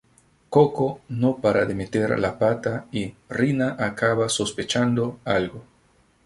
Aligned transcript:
Coco 0.55 0.85
no 1.17 1.29
para 1.43 1.61
de 1.71 1.75
meter 1.75 2.17
la 2.19 2.39
pata 2.39 2.87
y 2.91 3.13
Rina 3.29 3.75
acaba 3.77 4.29
sospechando 4.29 5.19
algo. 5.25 5.63